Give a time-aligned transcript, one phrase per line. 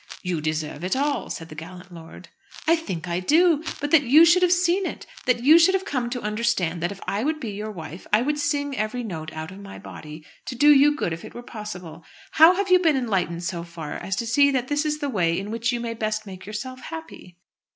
[0.23, 2.29] "You deserve it all," said the gallant lord.
[2.65, 3.63] "I think I do.
[3.79, 6.91] But that you should have seen it, that you should have come to understand that
[6.91, 10.25] if I would be your wife I would sing every note out of my body,
[10.47, 12.03] to do you good if it were possible.
[12.31, 15.37] How have you been enlightened so far as to see that this is the way
[15.37, 17.37] in which you may best make yourself happy?"